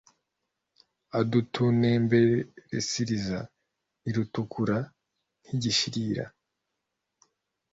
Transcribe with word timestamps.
adutunumbersrira 1.19 3.39
iritukura 4.09 4.77
nk’igishirira 5.45 6.25